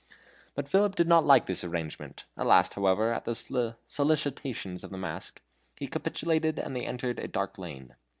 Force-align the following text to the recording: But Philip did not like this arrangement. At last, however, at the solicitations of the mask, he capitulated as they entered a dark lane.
But 0.55 0.67
Philip 0.67 0.95
did 0.95 1.07
not 1.07 1.27
like 1.27 1.45
this 1.45 1.63
arrangement. 1.63 2.25
At 2.35 2.47
last, 2.47 2.73
however, 2.73 3.13
at 3.13 3.25
the 3.25 3.75
solicitations 3.87 4.83
of 4.83 4.89
the 4.89 4.97
mask, 4.97 5.43
he 5.77 5.85
capitulated 5.87 6.57
as 6.57 6.73
they 6.73 6.87
entered 6.87 7.19
a 7.19 7.27
dark 7.27 7.59
lane. 7.59 7.93